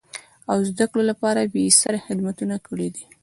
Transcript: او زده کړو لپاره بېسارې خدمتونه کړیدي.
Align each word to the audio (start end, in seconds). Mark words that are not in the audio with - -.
او 0.51 0.57
زده 0.69 0.85
کړو 0.91 1.03
لپاره 1.11 1.49
بېسارې 1.53 2.03
خدمتونه 2.07 2.55
کړیدي. 2.67 3.03